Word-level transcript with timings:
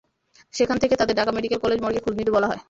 সেখান 0.53 0.77
থেকে 0.77 0.95
তাঁদের 0.95 1.15
ঢাকা 1.15 1.31
মেডিকেল 1.31 1.59
কলেজ 1.59 1.79
মর্গে 1.81 2.01
খোঁজ 2.01 2.15
নিতে 2.17 2.31
বলা 2.31 2.47
হয়। 2.47 2.59